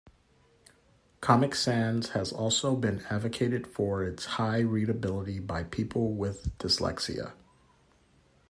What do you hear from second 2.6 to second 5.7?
been advocated for its high readability by